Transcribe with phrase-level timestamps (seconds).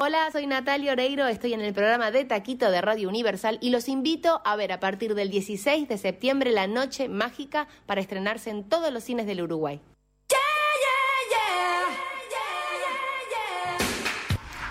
[0.00, 3.88] Hola, soy Natalia Oreiro, estoy en el programa de Taquito de Radio Universal y los
[3.88, 8.68] invito a ver a partir del 16 de septiembre La Noche Mágica para estrenarse en
[8.68, 9.80] todos los cines del Uruguay.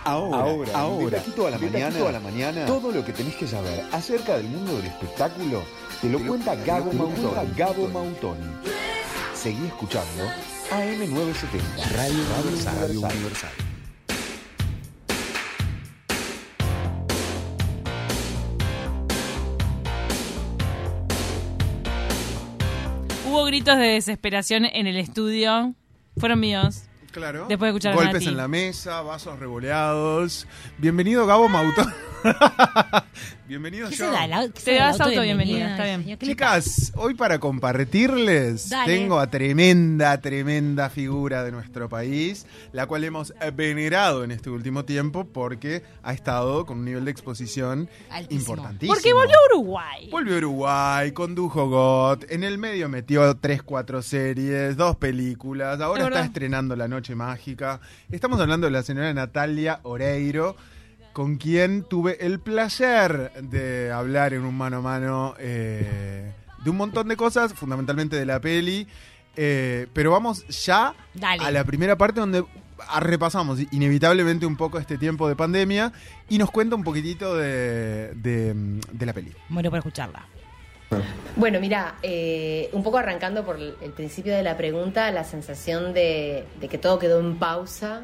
[0.04, 3.06] Ahora, ahora, ahora, de Taquito a la de mañana, Taquito a la mañana, todo lo
[3.06, 5.64] que tenés que saber acerca del mundo del espectáculo
[6.02, 7.46] te lo cuenta Gabo te lo cuenta.
[7.56, 8.44] Gabo Mautoni.
[9.34, 10.26] Seguí escuchando
[10.70, 12.24] AM970 Radio,
[12.76, 13.73] Radio Universal.
[23.34, 25.74] Hubo gritos de desesperación en el estudio.
[26.18, 26.84] Fueron míos.
[27.12, 27.48] Claro.
[27.50, 28.28] Después de escuchar a Golpes Nati.
[28.28, 30.46] en la mesa, vasos revoleados.
[30.78, 31.82] Bienvenido Gabo Mauto.
[33.48, 34.06] Bienvenido ¿Qué yo.
[34.06, 34.28] se da?
[34.28, 36.04] La- qué se Te da la das autobienvenida, está bien.
[36.04, 36.18] señor?
[36.20, 38.94] ¿Qué le Chicas, hoy para compartirles Dale.
[38.98, 44.86] tengo a tremenda, tremenda figura de nuestro país, la cual hemos venerado en este último
[44.86, 48.54] tiempo porque ha estado con un nivel de exposición Altísimo.
[48.54, 48.94] importantísimo.
[48.94, 50.10] Porque volvió a Uruguay.
[50.10, 56.04] Volvió a Uruguay, condujo GOT, en el medio metió 3, 4 series, dos películas, ahora
[56.04, 57.82] Es está estrenando La Noche Mágica.
[58.12, 60.56] Estamos hablando de la señora Natalia Oreiro,
[61.14, 66.32] con quien tuve el placer de hablar en un mano a mano eh,
[66.64, 68.88] de un montón de cosas, fundamentalmente de la peli.
[69.36, 71.44] eh, pero vamos ya Dale.
[71.44, 72.44] a la primera parte donde
[73.00, 75.94] repasamos inevitablemente un poco este tiempo de pandemia
[76.30, 78.54] y nos cuenta un poquitito de, de-
[78.92, 79.32] de la peli.
[79.50, 80.26] Muero por escucharla.
[81.36, 85.94] Bueno, mira, eh, un poco arrancando por el el principio de la pregunta, la sensación
[85.94, 88.02] de, de que todo quedó en pausa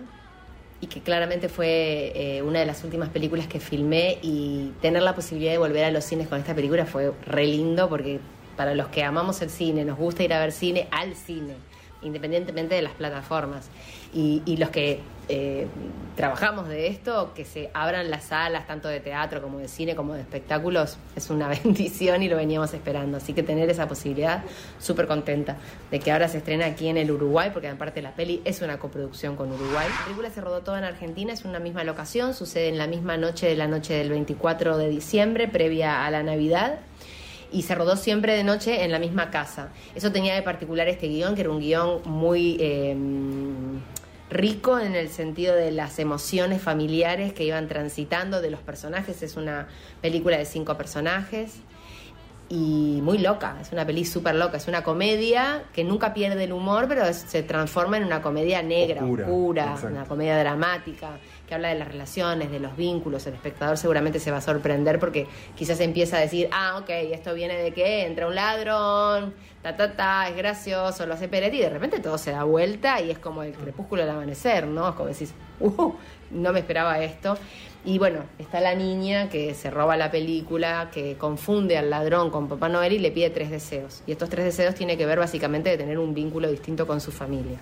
[0.82, 5.16] y que claramente fue eh, una de las últimas películas que filmé y tener la
[5.16, 8.20] posibilidad de volver a los cines con esta película fue re lindo porque
[8.56, 11.56] para los que amamos el cine, nos gusta ir a ver cine al cine,
[12.02, 13.70] independientemente de las plataformas.
[14.14, 15.68] Y, los que eh,
[16.16, 20.16] trabajamos de esto, que se abran las salas tanto de teatro como de cine como
[20.16, 23.18] de espectáculos, es una bendición y lo veníamos esperando.
[23.18, 24.44] Así que tener esa posibilidad,
[24.80, 25.58] súper contenta
[25.92, 28.80] de que ahora se estrena aquí en el Uruguay, porque aparte la peli es una
[28.80, 29.88] coproducción con Uruguay.
[29.88, 33.18] La película se rodó toda en Argentina, es una misma locación, sucede en la misma
[33.18, 36.80] noche de la noche del 24 de diciembre, previa a la Navidad
[37.52, 39.70] y se rodó siempre de noche en la misma casa.
[39.96, 42.96] Eso tenía de particular este guion, que era un guion muy eh,
[44.30, 49.22] rico en el sentido de las emociones familiares que iban transitando de los personajes.
[49.24, 49.68] Es una
[50.02, 51.62] película de cinco personajes
[52.52, 56.52] y muy loca, es una peli súper loca, es una comedia que nunca pierde el
[56.54, 61.70] humor, pero es- se transforma en una comedia negra, Oscura, una comedia dramática, que habla
[61.70, 65.80] de las relaciones, de los vínculos, el espectador seguramente se va a sorprender porque quizás
[65.80, 70.28] empieza a decir, ah, ok, esto viene de que entra un ladrón, ta, ta, ta,
[70.30, 73.44] es gracioso, lo hace Peretti, y de repente todo se da vuelta y es como
[73.44, 74.90] el crepúsculo del amanecer, ¿no?
[74.90, 75.94] Es como decís, uh,
[76.32, 77.38] no me esperaba esto.
[77.86, 82.50] Y bueno, está la niña que se roba la película, que confunde al ladrón con
[82.50, 84.04] Papá Noel y le pide tres deseos.
[84.06, 87.12] Y estos tres deseos tienen que ver básicamente de tener un vínculo distinto con su
[87.12, 87.60] familia.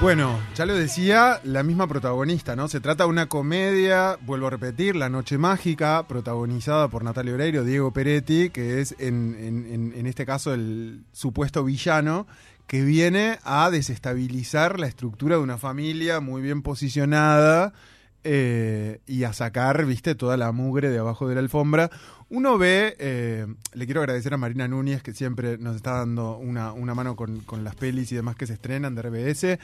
[0.00, 2.68] Bueno, ya lo decía la misma protagonista, ¿no?
[2.68, 7.64] Se trata de una comedia, vuelvo a repetir, La Noche Mágica, protagonizada por Natalia Oreiro,
[7.64, 12.28] Diego Peretti, que es en, este caso el supuesto villano,
[12.68, 17.72] que viene a desestabilizar la estructura de una familia muy bien posicionada
[18.24, 21.90] eh, y a sacar, viste, toda la mugre de abajo de la alfombra.
[22.28, 26.74] Uno ve, eh, le quiero agradecer a Marina Núñez, que siempre nos está dando una,
[26.74, 29.58] una mano con, con las pelis y demás que se estrenan de RBS.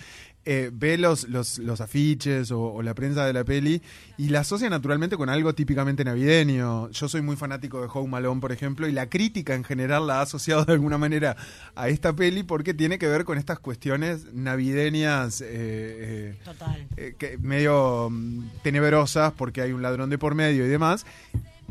[0.46, 3.80] Eh, ve los, los, los afiches o, o la prensa de la peli
[4.18, 6.90] y la asocia naturalmente con algo típicamente navideño.
[6.90, 10.18] Yo soy muy fanático de Home Alone, por ejemplo, y la crítica en general la
[10.18, 11.36] ha asociado de alguna manera
[11.74, 15.40] a esta peli porque tiene que ver con estas cuestiones navideñas.
[15.40, 16.86] eh, eh, Total.
[16.96, 21.06] eh, que medio mm, tenebrosas porque hay un ladrón de por medio y demás.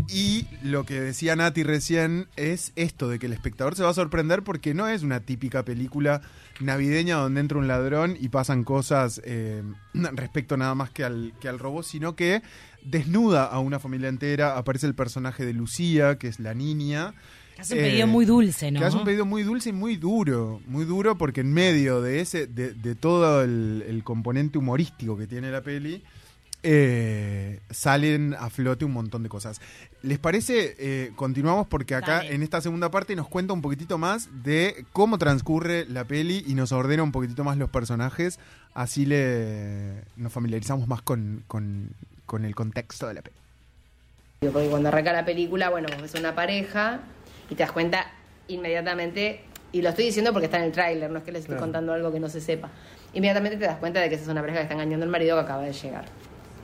[0.10, 3.94] Y lo que decía Nati recién es esto de que el espectador se va a
[3.94, 6.22] sorprender porque no es una típica película
[6.60, 9.64] navideña donde entra un ladrón y pasan cosas eh,
[9.94, 12.42] respecto nada más que al, que al robo, sino que
[12.84, 14.58] desnuda a una familia entera.
[14.58, 17.14] Aparece el personaje de Lucía, que es la niña.
[17.56, 18.80] Que hace un Eh, pedido muy dulce, ¿no?
[18.80, 22.20] Que hace un pedido muy dulce y muy duro, muy duro porque en medio de
[22.20, 26.04] ese, de, de todo el, el componente humorístico que tiene la peli,
[26.64, 29.60] eh, salen a flote un montón de cosas.
[30.02, 30.76] ¿Les parece?
[30.80, 32.34] Eh, continuamos porque acá Dale.
[32.36, 36.56] en esta segunda parte nos cuenta un poquitito más de cómo transcurre la peli y
[36.56, 38.40] nos ordena un poquitito más los personajes,
[38.74, 41.90] así le nos familiarizamos más con, con-
[42.26, 43.36] con el contexto de la peli.
[44.52, 47.00] Porque cuando arranca la película, bueno, vos ves una pareja
[47.50, 48.12] y te das cuenta
[48.48, 51.56] inmediatamente Y lo estoy diciendo porque está en el tráiler, no es que les estoy
[51.56, 51.64] Claro.
[51.66, 52.70] contando algo que no se sepa.
[53.14, 55.36] Inmediatamente te das cuenta de que esa es una pareja que está engañando al marido
[55.36, 56.06] que acaba de llegar.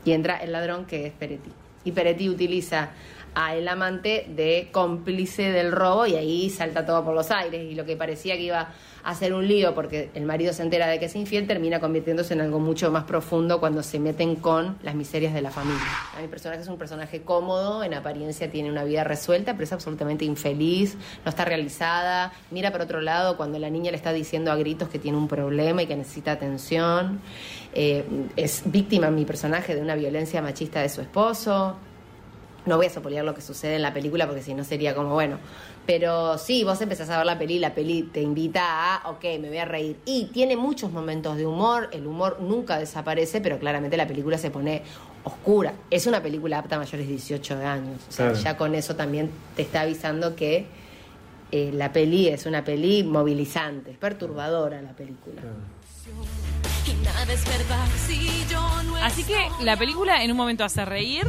[0.09, 1.51] Y entra el ladrón que es Peretti.
[1.83, 2.89] Y Peretti utiliza
[3.35, 7.71] a el amante de cómplice del robo y ahí salta todo por los aires.
[7.71, 8.69] Y lo que parecía que iba
[9.03, 12.33] a ser un lío porque el marido se entera de que es infiel termina convirtiéndose
[12.33, 15.81] en algo mucho más profundo cuando se meten con las miserias de la familia.
[16.21, 20.25] Mi personaje es un personaje cómodo, en apariencia tiene una vida resuelta, pero es absolutamente
[20.25, 24.55] infeliz, no está realizada, mira por otro lado cuando la niña le está diciendo a
[24.55, 27.21] gritos que tiene un problema y que necesita atención.
[27.73, 28.03] Eh,
[28.35, 31.77] es víctima mi personaje de una violencia machista de su esposo.
[32.69, 35.09] No voy a sopolear lo que sucede en la película porque si no sería como,
[35.13, 35.39] bueno.
[35.87, 39.23] Pero sí, vos empezás a ver la peli y la peli te invita a, ok,
[39.41, 39.97] me voy a reír.
[40.05, 44.51] Y tiene muchos momentos de humor, el humor nunca desaparece, pero claramente la película se
[44.51, 44.83] pone
[45.23, 45.73] oscura.
[45.89, 48.01] Es una película apta a mayores de 18 de años.
[48.07, 48.43] O sea, Claro.
[48.43, 50.67] ya con eso también te está avisando que
[51.51, 55.41] eh, la peli es una peli movilizante, es perturbadora la película.
[59.01, 61.25] Así que la película en un momento hace reír,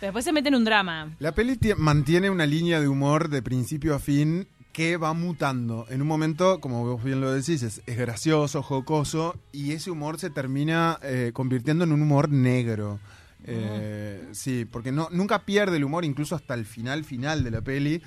[0.00, 1.14] pero después se mete en un drama.
[1.18, 5.86] La peli tie- mantiene una línea de humor de principio a fin que va mutando.
[5.88, 10.18] En un momento, como vos bien lo decís, es, es gracioso, jocoso, y ese humor
[10.18, 12.98] se termina eh, convirtiendo en un humor negro.
[13.46, 17.60] Eh, Sí, porque no, nunca pierde el humor, incluso hasta el final final de la
[17.60, 18.02] peli,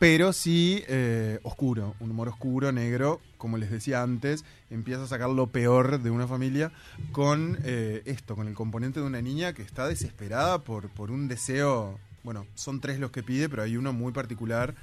[0.00, 5.28] pero sí eh, oscuro, un humor oscuro, negro, como les decía antes, empieza a sacar
[5.28, 6.72] lo peor de una familia
[7.12, 11.28] con eh, esto, con el componente de una niña que está desesperada por, por un
[11.28, 14.74] deseo, bueno, son tres los que pide, pero hay uno muy particular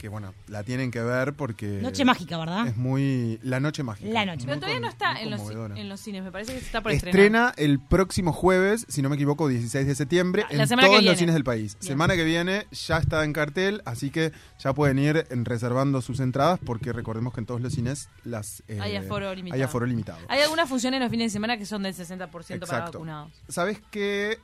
[0.00, 1.78] que, bueno, la tienen que ver porque...
[1.82, 2.66] Noche mágica, ¿verdad?
[2.66, 3.38] Es muy...
[3.42, 4.10] La noche mágica.
[4.10, 4.44] La noche.
[4.46, 5.78] Pero todavía con- no está en los, conmovedora.
[5.78, 7.20] en los cines, me parece que está por estrenar.
[7.20, 11.04] Estrena el próximo jueves, si no me equivoco, 16 de septiembre, Ah, la en todos
[11.04, 11.76] los cines del país.
[11.80, 11.88] Bien.
[11.92, 16.58] Semana que viene ya está en cartel, así que ya pueden ir reservando sus entradas,
[16.64, 19.56] porque recordemos que en todos los cines las eh, Hay aforo limitado.
[19.56, 20.18] hay aforo limitado.
[20.28, 22.92] Hay algunas funciones en los fines de semana que son del 60% para Exacto.
[22.98, 23.32] vacunados.
[23.48, 24.38] Sabes que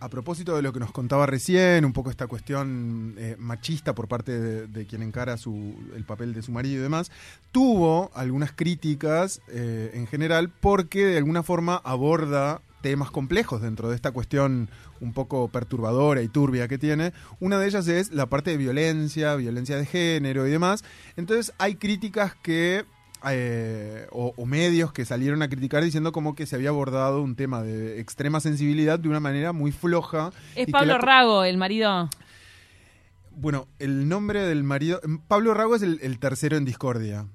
[0.00, 4.08] a propósito de lo que nos contaba recién, un poco esta cuestión eh, machista por
[4.08, 7.10] parte de, de quien encara su, el papel de su marido y demás,
[7.52, 13.96] tuvo algunas críticas eh, en general porque de alguna forma aborda temas complejos dentro de
[13.96, 14.68] esta cuestión
[15.00, 17.12] un poco perturbadora y turbia que tiene.
[17.40, 20.84] Una de ellas es la parte de violencia, violencia de género y demás.
[21.16, 22.84] Entonces hay críticas que
[23.28, 27.34] eh, o, o medios que salieron a criticar diciendo como que se había abordado un
[27.34, 30.30] tema de extrema sensibilidad de una manera muy floja.
[30.54, 32.08] Es Pablo la- Rago, el marido.
[33.36, 35.00] Bueno, el nombre del marido...
[35.28, 37.26] Pablo Rago es el, el tercero en discordia.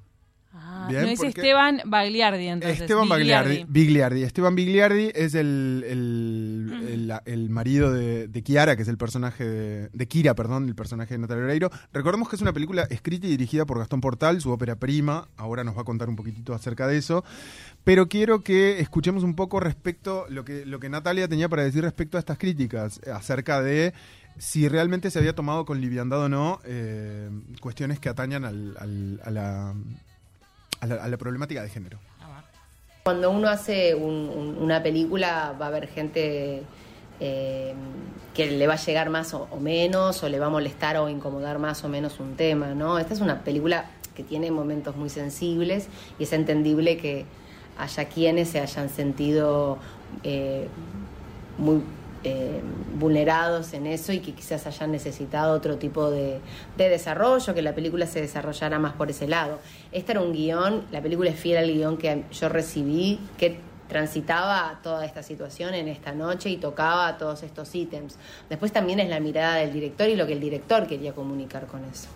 [0.53, 2.81] Ah, Bien, no es porque- Esteban Bagliardi, entonces.
[2.81, 3.07] Esteban.
[3.07, 3.65] Bagliardi.
[3.69, 4.24] Bigliardi.
[4.24, 9.45] Esteban Bigliardi es el, el, el- el marido de, de Kiara, que es el personaje
[9.48, 11.69] de, de Kira, perdón, el personaje de Natalia Oreiro.
[11.94, 15.30] Recordemos que es una película escrita y dirigida por Gastón Portal, su ópera prima.
[15.38, 17.24] Ahora nos va a contar un poquitito acerca de eso.
[17.86, 21.81] Pero quiero que escuchemos un poco respecto lo que lo que Natalia tenía para decir
[21.83, 23.94] respecto a estas críticas eh, acerca de
[24.38, 27.30] si realmente se había tomado con liviandad o no eh,
[27.60, 29.74] cuestiones que atañan al- a la
[30.80, 32.00] a la, a la problemática de género.
[33.04, 36.63] Cuando uno hace un- un- una película va a haber gente
[37.19, 37.74] eh,
[38.33, 41.07] que le va a llegar más o, o menos, o le va a molestar o
[41.07, 42.98] incomodar más o menos un tema, ¿no?
[42.98, 43.86] Esta es una película
[44.16, 45.88] que tiene momentos muy sensibles
[46.18, 47.25] y es entendible que
[47.78, 49.78] haya quienes se hayan sentido
[50.24, 50.68] eh,
[51.60, 51.81] muy
[52.23, 52.61] eh,
[52.99, 56.40] vulnerados en eso y que quizás hayan necesitado otro tipo de,
[56.78, 59.59] de desarrollo, que la película se desarrollara más por ese lado.
[59.92, 63.59] Este era un guion, la película es fiel al guion que yo recibí, que
[63.92, 68.16] transitaba toda esta situación en esta noche y tocaba todos estos ítems.
[68.49, 71.83] Después también es la mirada del director y lo que el director quería comunicar con
[71.83, 72.07] eso.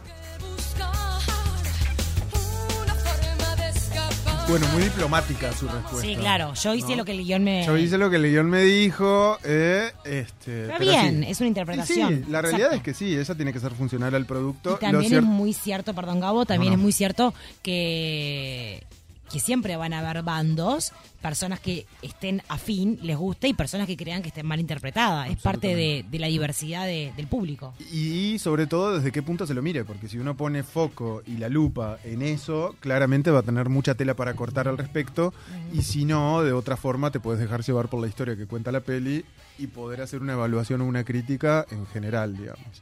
[4.47, 6.01] Bueno, muy diplomática su respuesta.
[6.01, 6.53] Sí, claro.
[6.53, 6.97] Yo hice ¿no?
[6.97, 7.65] lo que el guion me.
[7.65, 9.39] Yo hice lo que el guion me dijo.
[9.43, 11.31] eh, este, Pero pero bien, sí.
[11.31, 12.09] es una interpretación.
[12.09, 12.75] Sí, sí, la realidad Exacto.
[12.91, 14.75] es que sí, ella tiene que ser funcional al producto.
[14.75, 16.81] Y también es muy cierto, perdón Gabo, también No, no.
[16.81, 17.33] es muy cierto
[17.63, 18.83] que,
[19.32, 20.91] que siempre van a haber bandos,
[21.22, 25.29] personas que estén afín, les guste, y personas que crean que estén mal interpretadas.
[25.29, 27.74] Es parte de, de la diversidad de- del público.
[27.91, 31.38] Y sobre todo desde qué punto se lo mire, porque si uno pone foco y
[31.38, 35.34] la lupa en eso, claramente va a tener mucha tela para cortar al respecto,
[35.74, 38.72] y si no, de otra forma te puedes dejar llevar por la historia que cuenta
[38.72, 39.25] la peli
[39.58, 42.82] y poder hacer una evaluación o una crítica en general, digamos.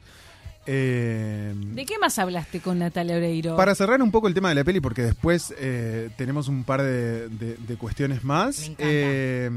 [0.66, 3.56] Eh, ¿De qué más hablaste con Natalia Oreiro?
[3.56, 6.82] Para cerrar un poco el tema de la peli, porque después eh, tenemos un par
[6.82, 8.70] de, de- de cuestiones más.
[8.70, 8.76] Me.
[8.80, 9.50] Eh,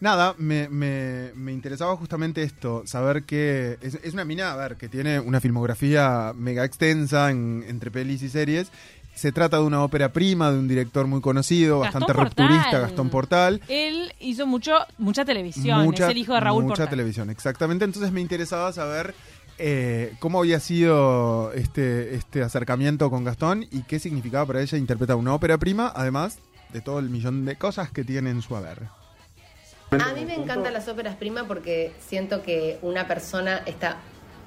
[0.00, 4.76] nada, me, me- me interesaba justamente esto, saber que es, es una mina, a ver,
[4.76, 8.68] que tiene una filmografía mega extensa en- entre pelis y series.
[9.14, 12.48] se trata de una ópera prima de un director muy conocido, Gastón bastante Portal.
[12.48, 13.60] rupturista, Gastón Portal.
[13.68, 15.94] Él hizo mucho, mucha televisión.
[15.94, 16.88] es el hijo de Raúl mucha Portal.
[16.88, 17.84] televisión, exactamente.
[17.84, 19.14] Entonces me interesaba saber
[19.58, 25.16] eh, cómo había sido este, este acercamiento con Gastón y qué significaba para ella interpretar
[25.16, 26.38] una ópera prima, además
[26.72, 28.88] de todo el millón de cosas que tiene en su haber.
[29.90, 33.98] A mí me encantan las óperas prima porque siento que una persona está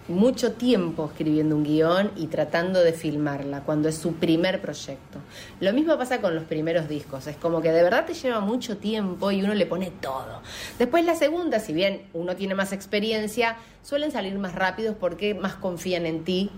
[0.07, 5.19] mucho tiempo escribiendo un guion y tratando de filmarla cuando es su primer proyecto.
[5.59, 8.77] Lo mismo pasa con los primeros discos, es como que de verdad te lleva mucho
[8.77, 10.41] tiempo y uno le pone todo.
[10.79, 15.55] Después la segunda, si bien uno tiene más experiencia, suelen salir más rápidos porque más
[15.55, 16.51] confían en ti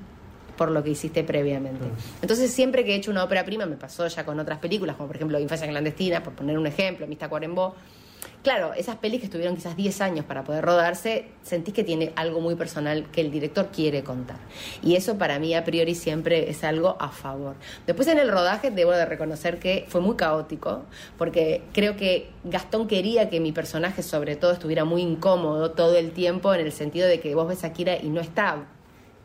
[0.59, 1.85] por lo que hiciste previamente.
[2.21, 5.07] Entonces, siempre que he hecho una ópera prima, me pasó ya con otras películas, como
[5.07, 7.75] por ejemplo Infancia Clandestina, por poner un ejemplo, Mista Cuarembó.
[8.43, 12.39] Claro, esas pelis que estuvieron quizás 10 años para poder rodarse, sentís que tiene algo
[12.39, 14.37] muy personal que el director quiere contar.
[14.81, 17.55] Y eso para mí a priori siempre es algo a favor.
[17.85, 20.83] Después en el rodaje debo de reconocer que fue muy caótico,
[21.17, 26.11] porque creo que Gastón quería que mi personaje sobre todo estuviera muy incómodo todo el
[26.11, 28.65] tiempo, en el sentido de que vos ves a Kira y no está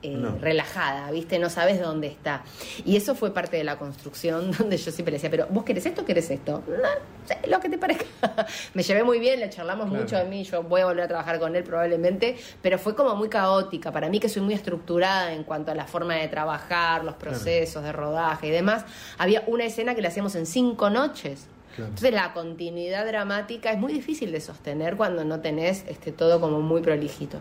[0.04, 0.36] eh, No.
[0.40, 1.38] relajada, ¿viste?
[1.38, 2.42] No sabes dónde está.
[2.84, 5.86] Y eso fue parte de la construcción donde yo siempre le decía, pero ¿vos querés
[5.86, 6.62] esto o querés esto?
[6.68, 6.88] No,
[7.26, 8.04] sé, lo que te parezca.
[8.74, 10.02] Me llevé muy bien, le charlamos Claro.
[10.04, 13.14] mucho de mí, yo voy a volver a trabajar con él probablemente, pero fue como
[13.16, 13.90] muy caótica.
[13.92, 17.82] Para mí que soy muy estructurada en cuanto a la forma de trabajar, los procesos
[17.82, 18.84] de rodaje y demás,
[19.18, 21.48] había una escena que la hacíamos en cinco noches.
[21.74, 21.88] Claro.
[21.90, 26.60] Entonces la continuidad dramática es muy difícil de sostener cuando no tenés este, todo como
[26.60, 27.38] muy prolijito.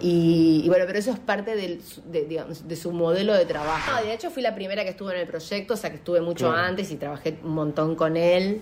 [0.00, 3.46] Y, y bueno, pero eso es parte del, su- de, digamos, de su modelo de
[3.46, 3.90] trabajo.
[3.92, 6.20] No, de hecho fui la primera que estuvo en el proyecto, o sea que estuve
[6.20, 6.62] mucho Claro.
[6.68, 8.60] antes y trabajé un montón con él.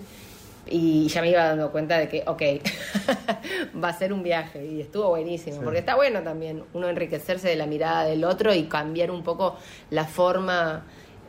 [0.66, 2.40] Y ya me iba dando cuenta de que, ok,
[3.84, 4.64] va a ser un viaje.
[4.64, 5.60] Y estuvo buenísimo, Sí.
[5.62, 9.56] porque está bueno también uno enriquecerse de la mirada del otro y cambiar un poco
[9.90, 10.84] la forma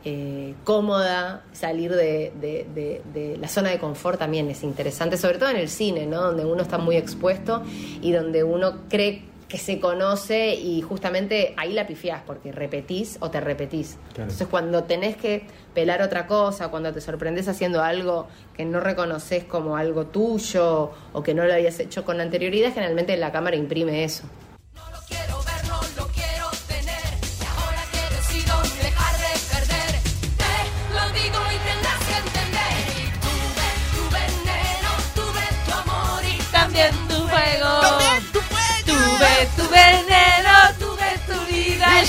[0.08, 5.38] eh, cómoda, salir de, de- de- de la zona de confort también es interesante, sobre
[5.38, 6.22] todo en el cine, ¿no?
[6.22, 7.64] Donde uno está muy expuesto
[8.00, 13.30] y donde uno cree que se conoce y justamente ahí la pifiás porque repetís o
[13.30, 13.96] te repetís.
[14.14, 14.22] Claro.
[14.30, 19.42] Entonces cuando tenés que pelar otra cosa, cuando te sorprendes haciendo algo que no reconoces
[19.44, 24.04] como algo tuyo o que no lo habías hecho con anterioridad, generalmente la cámara imprime
[24.04, 24.24] eso.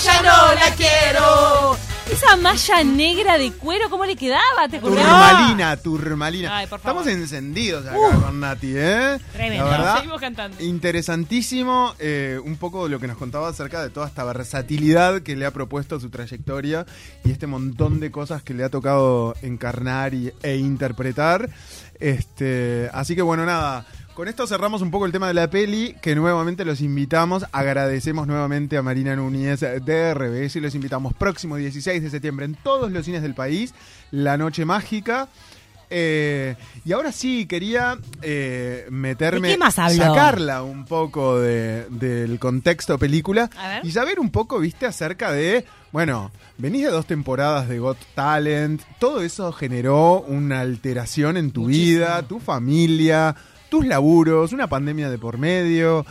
[0.04, 1.78] Ya no la quiero.
[2.12, 4.70] Esa malla negra de cuero, ¿cómo le quedaba?
[4.70, 5.04] ¿Te acordás?
[5.06, 6.58] Turmalina, turmalina.
[6.58, 7.02] Ay, por favor.
[7.02, 9.20] Estamos encendidos acá con Nati, ¿eh?
[9.34, 9.66] Tremendo.
[9.66, 10.64] La verdad, Seguimos cantando.
[10.64, 15.46] interesantísimo eh, un poco lo que nos contaba acerca de toda esta versatilidad que le
[15.46, 16.86] ha propuesto su trayectoria
[17.26, 21.50] y este montón de cosas que le ha tocado encarnar y- e interpretar.
[22.00, 23.86] Este, así que bueno, nada.
[24.18, 28.26] Con esto cerramos un poco el tema de la peli, que nuevamente los invitamos, agradecemos
[28.26, 32.92] nuevamente a Marina Núñez de RBS y los invitamos próximo 16 de septiembre en todos
[32.92, 33.76] los cines del país,
[34.10, 35.28] La Noche Mágica.
[35.92, 40.04] Eh, y ahora sí, quería eh, meterme, ¿De qué más habló?
[40.04, 43.86] sacarla un poco de- del contexto película A ver.
[43.86, 48.82] y saber un poco, viste, acerca de, bueno, venís de dos temporadas de Got Talent,
[49.00, 53.36] todo eso generó una alteración en tu vida, tu familia,
[53.70, 56.06] tus laburos, una pandemia de por medio.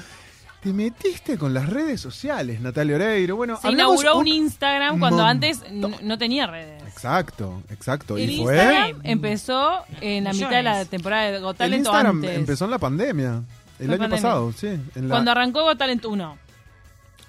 [0.62, 3.36] Te metiste con las redes sociales, Natalia Oreiro.
[3.36, 5.28] Bueno, Se inauguró un Instagram cuando montón.
[5.28, 5.62] antes
[6.02, 6.82] no tenía redes.
[6.82, 8.16] Exacto, exacto.
[8.16, 8.56] El y fue.
[8.56, 12.36] Instagram empezó en la mitad de la temporada de Got El Talent o Instagram antes.
[12.36, 13.42] empezó en la pandemia.
[13.78, 14.08] El año pandemia.
[14.22, 14.66] pasado, sí.
[14.68, 16.38] en la- Cuando arrancó Got Talent 1.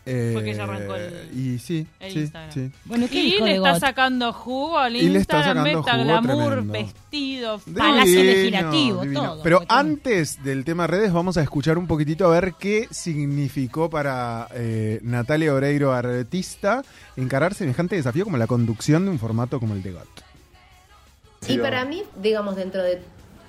[0.07, 2.51] Eh, fue que ya arrancó el- Y sí, el sí, Instagram.
[2.51, 2.71] sí.
[2.85, 5.91] Bueno, ¿qué Y le de está sacando jugo al Y le está Instagram, sacando meta
[5.93, 6.73] jugo glamour, tremendo.
[6.73, 9.21] vestido, Palacio Divino, Legislativo, divino.
[9.23, 9.43] todo.
[9.43, 13.89] Pero Porque- antes del tema redes, vamos a escuchar un poquitito a ver qué significó
[13.89, 16.81] para eh, Natalia Oreiro, artista,
[17.15, 20.07] encarar semejante desafío como la conducción de un formato como el de GOT.
[21.47, 23.01] Y para mí, digamos, dentro de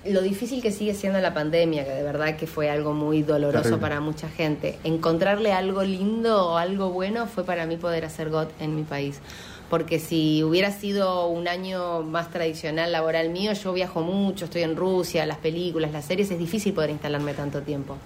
[0.05, 3.63] lo difícil que sigue siendo la pandemia, que de verdad que fue algo muy doloroso
[3.65, 3.81] Terrible.
[3.81, 8.51] para mucha gente, encontrarle algo lindo o algo bueno fue para mí poder hacer GOT
[8.61, 9.21] en mi país.
[9.69, 14.77] Porque si hubiera sido un año más tradicional laboral mío, yo viajo mucho, estoy en
[14.77, 17.97] Rusia, las películas, las series, es difícil poder instalarme tanto tiempo.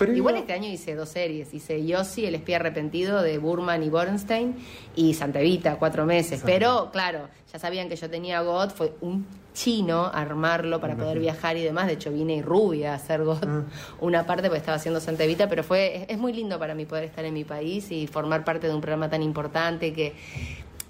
[0.00, 1.52] Pero Igual este año hice dos series.
[1.52, 4.56] Hice Yossi, El espía arrepentido de Burman y Borenstein
[4.96, 6.40] y Santa Evita, cuatro meses.
[6.42, 11.58] Pero claro, ya sabían que yo tenía GOT, fue un chino armarlo para poder viajar
[11.58, 11.86] y demás.
[11.86, 13.64] De hecho, vine y rubia a hacer GOT Ah.
[14.00, 16.86] una parte porque estaba haciendo Santa Evita, pero fue es, es muy lindo para mí
[16.86, 20.14] poder estar en mi país y formar parte de un programa tan importante que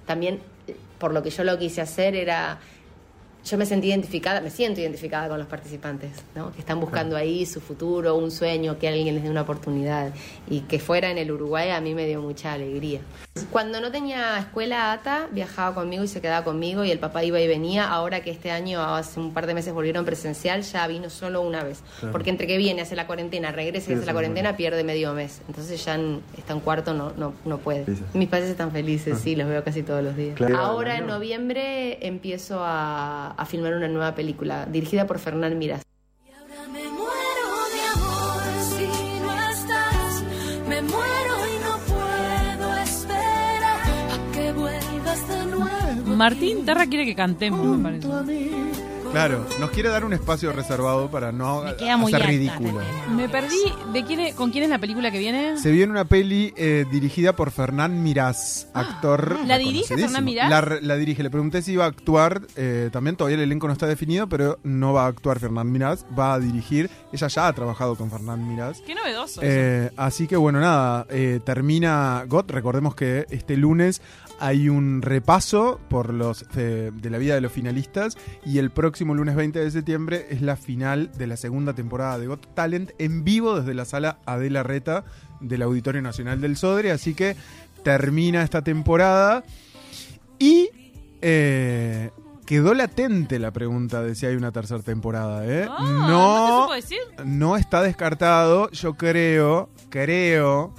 [0.07, 0.39] también
[1.01, 2.61] por lo que yo lo quise hacer era
[3.45, 6.53] yo me sentí identificada, me siento identificada con los participantes, ¿no?
[6.53, 10.13] que están buscando ahí su futuro, un sueño, que alguien les dé una oportunidad.
[10.49, 13.01] Y que fuera en el Uruguay a mí me dio mucha alegría.
[13.51, 17.41] Cuando no tenía escuela ATA, viajaba conmigo y se quedaba conmigo y el papá iba
[17.41, 17.89] y venía.
[17.89, 21.63] Ahora que este año, hace un par de meses volvieron presencial, ya vino solo una
[21.63, 21.83] vez.
[22.13, 25.41] Porque entre que viene, hace la cuarentena, regresa y hace la cuarentena, pierde medio mes.
[25.49, 27.87] Entonces ya en, está en cuarto, no, no, no puede.
[27.87, 28.05] Sí, sí.
[28.15, 30.37] Mis padres están felices, sí, los veo casi todos los días.
[30.37, 30.59] Claro.
[30.59, 35.83] Ahora en noviembre empiezo a, a filmar una nueva película dirigida por Fernán Miras.
[46.21, 48.90] Martín Terra quiere que cantemos, me parece.
[49.13, 52.81] Claro, nos quiere dar un espacio reservado para no Me queda muy hacer alta ridículo.
[53.17, 53.57] Me perdí
[53.93, 55.57] de quién es- con quién es la película que viene.
[55.59, 59.41] Se viene una peli eh, dirigida por Fernán Mirás, actor.
[59.47, 59.97] ¿La dirige.
[59.97, 60.49] Fernán Mirás?
[60.49, 61.25] La, re- la dirige.
[61.25, 62.43] Le pregunté si iba a actuar.
[62.55, 66.07] eh, también todavía el elenco no está definido, pero no va a actuar Fernán Mirás.
[66.17, 66.89] Va a dirigir.
[67.13, 68.81] Ella ya ha trabajado con Fernán Mirás.
[68.87, 69.41] Qué novedoso.
[69.43, 69.51] eso.
[69.53, 72.53] Eh, así que bueno, nada, eh, termina GOT.
[72.53, 74.01] Recordemos que este lunes
[74.39, 79.15] hay un repaso por los eh, de la vida de los finalistas y el próximo
[79.15, 83.25] lunes 20 de septiembre es la final de la segunda temporada de GOT Talent en
[83.25, 85.07] vivo desde la sala Adela Reta
[85.41, 86.91] del Auditorio Nacional del Sodre.
[86.91, 87.35] Así que
[87.83, 89.43] termina esta temporada
[90.39, 90.69] y
[91.23, 92.11] eh,
[92.45, 95.47] quedó latente la pregunta de si hay una tercera temporada.
[95.47, 95.67] ¿eh?
[95.67, 97.25] Ah, ¿no se supo decir?
[97.25, 98.71] no está descartado.
[98.73, 100.75] Yo creo, creo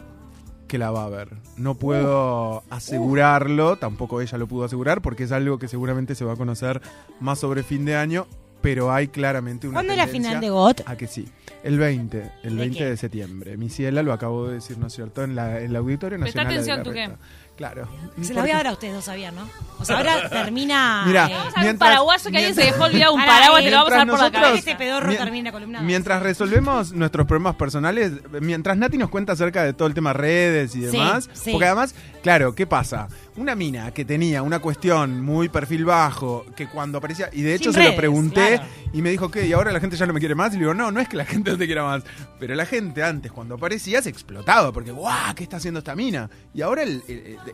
[0.71, 1.27] que la va a ver.
[1.57, 6.31] No puedo asegurarlo, tampoco ella lo pudo asegurar, porque es algo que seguramente se va
[6.31, 6.81] a conocer
[7.19, 8.25] más sobre fin de año,
[8.61, 10.83] pero hay claramente una ¿Cuándo es la final de GOT?
[10.85, 11.27] A que sí.
[11.61, 12.85] El 20, el ¿De 20 qué?
[12.85, 13.57] de septiembre.
[13.57, 15.23] Mi ciela lo acabo de decir, ¿no es cierto?
[15.25, 16.65] En, la, en el Auditorio Presta Nacional.
[16.65, 17.17] de atención, la ¿tú qué?
[17.61, 17.87] Claro.
[18.23, 19.47] Se la voy a dar a ustedes dos, sabían, ¿no?
[19.77, 21.03] O sea, ahora termina.
[21.05, 23.63] Mirá, eh, Vamos a ver un mientras- paraguaso que alguien se dejó olvidar un paraguas,
[23.63, 24.57] te lo vamos a dar por la mientras cabeza.
[24.71, 25.81] este pedorro termina la columna.
[25.81, 30.75] Mientras resolvemos nuestros problemas personales, mientras Nati nos cuenta acerca de todo el tema redes
[30.75, 31.51] y demás, sí.
[31.51, 31.93] porque además,
[32.23, 33.07] claro, ¿qué pasa?
[33.37, 37.65] Una mina que tenía una cuestión muy perfil bajo, que cuando aparecía, y de hecho
[37.65, 38.69] Sin se lo redes, pregunté, claro.
[38.91, 40.59] y me dijo que, y ahora la gente ya no me quiere más, y le
[40.61, 42.03] digo, no, no es que la gente no te quiera más,
[42.39, 46.29] pero la gente antes, cuando aparecía, se explotaba, porque, guau, ¿qué está haciendo esta mina?
[46.53, 47.03] Y ahora el-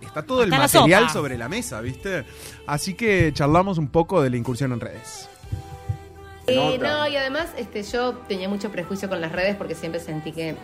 [0.01, 2.25] está todo el la material sobre la mesa, ¿viste?
[2.65, 5.29] Así que charlamos un poco de la incursión en redes.
[6.47, 10.31] Eh, no, y además este, yo tenía mucho prejuicio con las redes porque siempre sentí
[10.31, 10.55] que,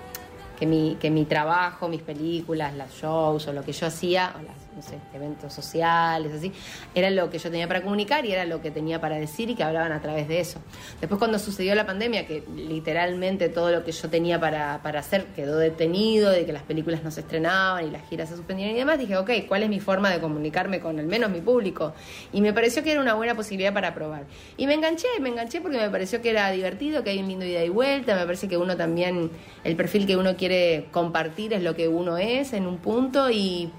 [0.58, 4.42] que, mi, que mi trabajo, mis películas, las shows o lo que yo hacía, o
[4.44, 4.82] las, no
[5.14, 6.52] eventos sociales, así,
[6.96, 9.56] era lo que yo tenía para comunicar y era lo que tenía para decir y
[9.56, 10.60] que hablaban a través de eso.
[11.00, 15.26] Después cuando sucedió la pandemia, que literalmente todo lo que yo tenía para, para hacer
[15.36, 18.80] quedó detenido, de que las películas no se estrenaban y las giras se suspendieron y
[18.80, 21.94] demás, dije, ok, ¿cuál es mi forma de comunicarme con al menos mi público?
[22.32, 24.26] Y me pareció que era una buena posibilidad para probar.
[24.58, 27.46] Y me enganché, me enganché porque me pareció que era divertido, que hay un lindo
[27.46, 29.32] ida y vuelta, me parece que uno también,
[29.64, 33.72] el perfil que uno quiere compartir es lo que uno es en un punto y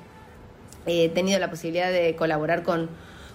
[0.87, 2.88] he tenido la posibilidad de colaborar con,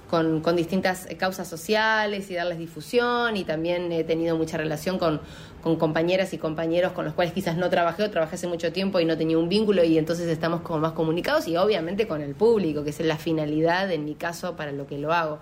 [0.10, 5.22] con, con distintas causas sociales y darles difusión y también he tenido mucha relación con,
[5.62, 9.00] con compañeras y compañeros con los cuales quizás no trabajé o trabajé hace mucho tiempo
[9.00, 12.36] y no tenía un vínculo y entonces estamos como más comunicados y obviamente con el
[12.36, 15.40] público, que es la finalidad en mi caso para lo que lo hago.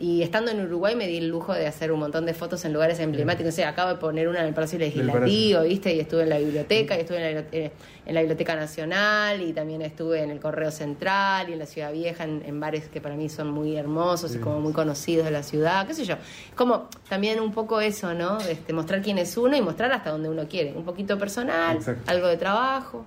[0.00, 2.72] Y estando en Uruguay me di el lujo de hacer un montón de fotos en
[2.72, 3.52] lugares emblemáticos.
[3.52, 5.94] O sea, acabo de poner una en el Palacio Legislativo, ¿viste?
[5.94, 7.70] Y estuve en la biblioteca, y estuve en la, eh,
[8.06, 11.92] en la Biblioteca Nacional, y también estuve en el Correo Central y en la Ciudad
[11.92, 15.32] Vieja, en, en bares que para mí son muy hermosos y como muy conocidos de
[15.32, 16.14] la ciudad, qué sé yo.
[16.14, 18.38] Es como también un poco eso, ¿no?
[18.40, 20.72] Este, mostrar quién es uno y mostrar hasta donde uno quiere.
[20.72, 22.10] Un poquito personal, Exacto.
[22.10, 23.04] algo de trabajo.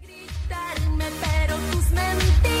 [0.00, 2.55] gritarme, pero tus mentiras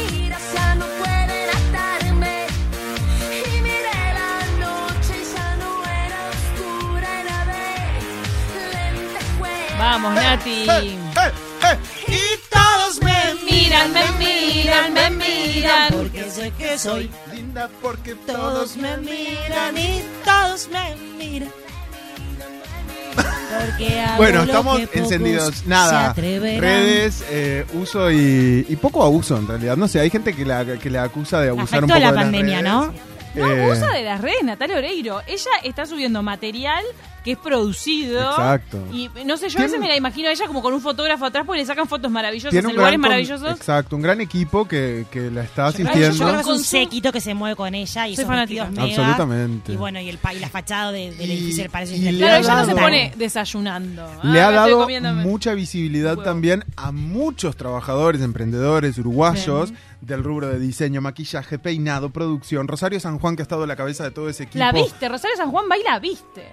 [9.86, 10.66] Vamos, Nati.
[12.08, 12.20] Y
[12.50, 15.92] todos me Miran, me miran, me miran.
[15.92, 17.08] Porque sé que soy.
[17.32, 21.52] linda porque Todos me miran y todos me miran.
[23.14, 25.64] Porque hago Bueno, lo estamos que encendidos.
[25.66, 26.12] Nada.
[26.14, 29.76] Redes, eh, uso y, y poco abuso en realidad.
[29.76, 32.10] No sé, hay gente que la, que la acusa de abusar un Afectó poco la
[32.10, 32.72] de las pandemia, redes.
[32.72, 32.92] ¿no?
[33.36, 35.22] No Eh, abusa de las redes, Natalia Oreiro.
[35.28, 36.84] Ella está subiendo material
[37.26, 38.20] que es producido.
[38.30, 38.78] Exacto.
[38.92, 41.24] Y no sé, yo a veces me la imagino a ella como con un fotógrafo
[41.26, 43.50] atrás porque le sacan fotos maravillosas en lugares maravillosos.
[43.56, 46.16] Exacto, un gran equipo que, que la está asistiendo.
[46.16, 48.66] Yo creo que es un séquito que se mueve con ella y Soy fanática.
[48.66, 48.84] mega.
[48.84, 49.72] Absolutamente.
[49.72, 52.54] Y bueno, y, el, pa- y la fachada de- del edificio del Palacio Claro, ella
[52.60, 54.08] no se pone desayunando.
[54.22, 54.86] Le Ah, ha dado
[55.24, 62.68] mucha visibilidad también a muchos trabajadores, emprendedores uruguayos del rubro de diseño, maquillaje, peinado, producción.
[62.68, 64.58] Rosario San Juan, que ha estado a la cabeza de todo ese equipo.
[64.58, 66.44] La viste, Rosario San Juan va y la viste.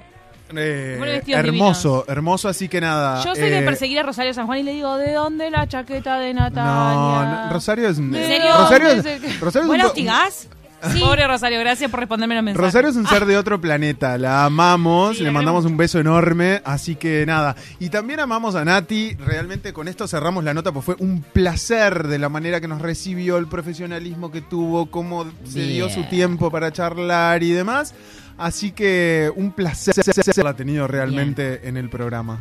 [0.58, 3.24] Eh, hermoso, hermoso, así que nada.
[3.24, 5.68] Yo soy de eh, perseguir a Rosario San Juan y le digo, ¿de dónde la
[5.68, 7.46] chaqueta de Natalia?
[7.48, 7.98] no, Rosario es.
[7.98, 8.58] ¿En serio?
[8.58, 9.30] Rosario es, ¿En serio?
[9.42, 10.48] Rosario es ¿Vos un la po- hostigás?
[10.92, 11.00] Sí.
[11.00, 12.66] Pobre Rosario, gracias por responderme los mensajes.
[12.66, 16.62] Rosario es un ser de otro planeta, la amamos, Sí, le mandamos un beso enorme,
[16.66, 17.56] así que nada.
[17.80, 22.10] Y también amamos a Nati, realmente con esto cerramos la nota, pues fue un placer
[22.10, 26.52] de la manera que nos recibió, el profesionalismo que tuvo, cómo se dio su tiempo
[26.52, 27.94] para charlar y demás.
[28.38, 29.94] Así que un placer
[30.44, 32.32] la ha tenido realmente en el programa.